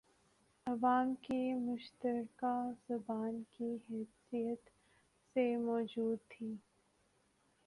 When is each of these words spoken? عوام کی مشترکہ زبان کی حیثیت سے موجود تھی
عوام 0.67 1.13
کی 1.17 1.41
مشترکہ 1.55 2.53
زبان 2.87 3.41
کی 3.51 3.75
حیثیت 3.89 4.69
سے 5.35 5.45
موجود 5.59 6.17
تھی 6.29 6.53